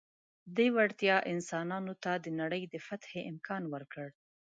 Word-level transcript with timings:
دې 0.55 0.67
وړتیا 0.75 1.15
انسانانو 1.33 1.93
ته 2.03 2.11
د 2.23 2.25
نړۍ 2.39 2.63
د 2.73 2.75
فتحې 2.87 3.21
امکان 3.31 3.63
ورکړ. 3.73 4.07